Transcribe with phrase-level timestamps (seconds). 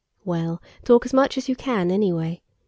[0.25, 2.41] "Well, talk as much as you can, anyway.